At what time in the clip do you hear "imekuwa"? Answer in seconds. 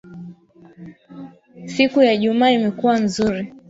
2.57-2.95